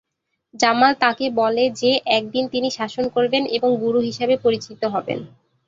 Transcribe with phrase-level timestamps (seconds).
[0.53, 5.19] জামাল তাকে বলে যে একদিন তিনি শাসন করবেন এবং গুরু হিসাবে পরিচিত হবেন।